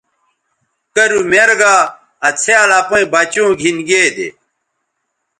[0.93, 1.75] کرُو میر گا
[2.27, 4.27] آ څھیال اپئیں بچوں گھِن گے دے۔